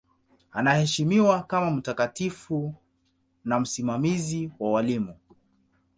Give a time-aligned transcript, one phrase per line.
[0.51, 2.73] Anaheshimiwa kama mtakatifu
[3.45, 5.15] na msimamizi wa walimu.